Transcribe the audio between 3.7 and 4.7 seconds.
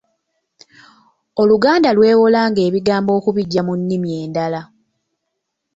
nnimi endala.